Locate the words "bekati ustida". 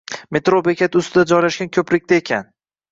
0.69-1.27